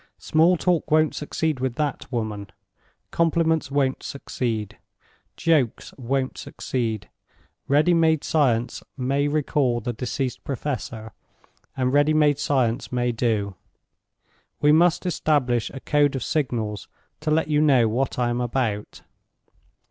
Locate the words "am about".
18.31-19.03